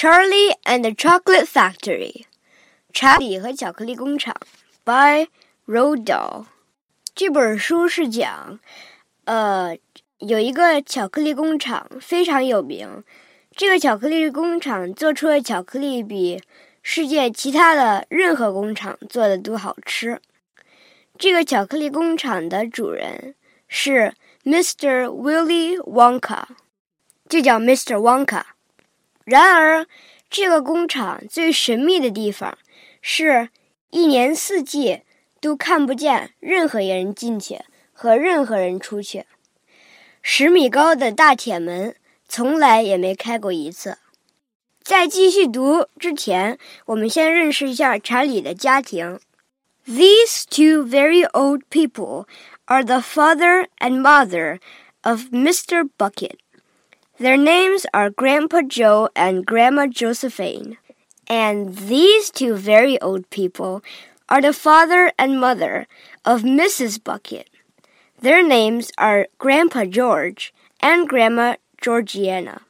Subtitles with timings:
[0.00, 2.26] Charlie and the Chocolate Factory，
[2.92, 4.32] 查理和巧克力工厂
[4.84, 5.26] ，by
[5.66, 6.46] r o d a l。
[7.16, 8.60] 这本书是讲，
[9.24, 9.76] 呃，
[10.18, 13.02] 有一个巧克力工厂非常有名，
[13.56, 16.40] 这个巧克力工厂做出的巧克力比
[16.80, 20.20] 世界其他的任何工厂做的都好吃。
[21.18, 23.34] 这个巧克力工厂的主人
[23.66, 25.06] 是 Mr.
[25.06, 26.44] Willy Wonka，
[27.28, 27.96] 就叫 Mr.
[27.96, 28.44] Wonka。
[29.28, 29.86] 然而，
[30.30, 32.56] 这个工厂最神秘的地方
[33.02, 33.50] 是
[33.90, 35.02] 一年四季
[35.38, 37.60] 都看不见任何人进去
[37.92, 39.26] 和任何人出去。
[40.22, 41.94] 十米高的大铁门
[42.26, 43.98] 从来也没开过一次。
[44.82, 49.20] 在继续读之前，我们先认识一下查理的家庭。
[49.86, 52.26] These two very old people
[52.64, 54.58] are the father and mother
[55.02, 55.86] of Mr.
[55.98, 56.36] Bucket.
[57.20, 60.78] Their names are Grandpa Joe and Grandma Josephine.
[61.26, 63.82] And these two very old people
[64.28, 65.88] are the father and mother
[66.24, 67.02] of Mrs.
[67.02, 67.50] Bucket.
[68.20, 72.62] Their names are Grandpa George and Grandma Georgiana.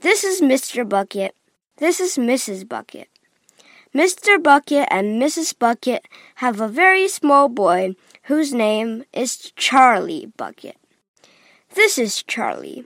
[0.00, 0.88] This is Mr.
[0.88, 1.36] Bucket.
[1.76, 2.68] This is Mrs.
[2.68, 3.06] Bucket.
[3.94, 4.42] Mr.
[4.42, 5.56] Bucket and Mrs.
[5.56, 6.04] Bucket
[6.36, 10.76] have a very small boy whose name is Charlie Bucket.
[11.74, 12.84] This is Charlie.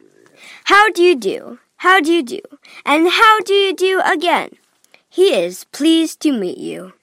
[0.65, 1.59] How do you do?
[1.77, 2.41] How do you do?
[2.83, 4.51] And how do you do again?
[5.09, 6.93] He is pleased to meet you.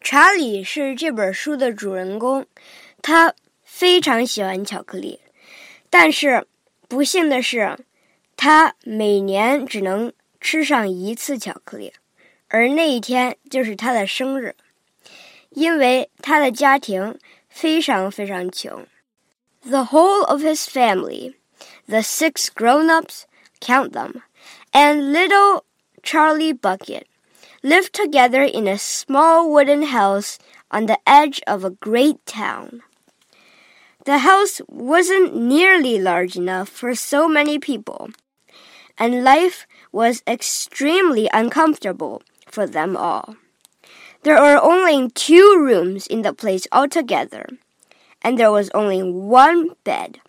[0.00, 2.46] 查理是这本书的主人公，
[3.02, 5.20] 他非常喜欢巧克力，
[5.90, 6.46] 但是
[6.88, 7.76] 不幸的是，
[8.36, 11.92] 他每年只能吃上一次巧克力，
[12.48, 14.54] 而那一天就是他的生日，
[15.50, 18.86] 因为他的家庭非常非常穷。
[19.62, 21.34] The whole of his family
[21.91, 23.27] the six grown ups,
[23.59, 24.23] count them,
[24.73, 25.65] and little
[26.03, 27.05] Charlie Bucket
[27.63, 30.39] lived together in a small wooden house
[30.71, 32.81] on the edge of a great town.
[34.05, 38.09] The house wasn't nearly large enough for so many people,
[38.97, 43.35] and life was extremely uncomfortable for them all.
[44.23, 47.45] There were only two rooms in the place altogether,
[48.21, 50.21] and there was only one bed.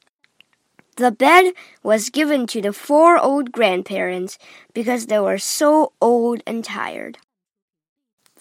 [1.02, 4.38] The bed was given to the four old grandparents
[4.72, 7.18] because they were so old and tired.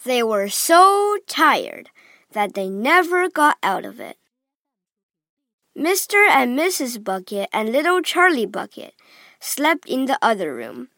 [0.06, 1.90] They were so tired
[2.34, 4.18] that they never got out of it.
[5.76, 6.30] Mr.
[6.30, 7.04] and Mrs.
[7.04, 8.94] Bucket and little Charlie Bucket
[9.40, 10.90] slept in the other room,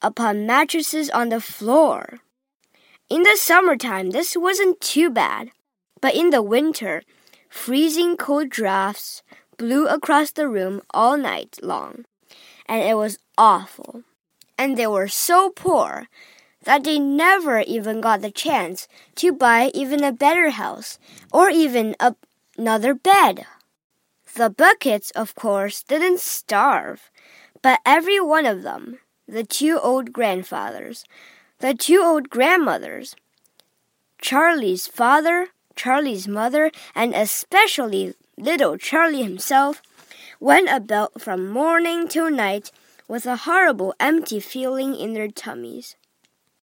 [0.00, 2.20] upon mattresses on the floor.
[3.10, 5.50] In the summertime, this wasn't too bad,
[6.00, 7.02] but in the winter,
[7.50, 9.22] freezing cold drafts
[9.56, 12.04] blew across the room all night long,
[12.66, 14.02] and it was awful.
[14.56, 16.08] And they were so poor
[16.64, 20.98] that they never even got the chance to buy even a better house
[21.32, 22.14] or even a,
[22.56, 23.46] another bed.
[24.34, 27.10] The buckets, of course, didn't starve,
[27.62, 28.98] but every one of them,
[29.28, 31.04] the two old grandfathers,
[31.58, 33.14] the two old grandmothers,
[34.20, 39.82] Charlie's father, Charlie's mother, and especially little Charlie himself
[40.40, 42.70] went about from morning till night
[43.08, 45.96] with a horrible empty feeling in their tummies.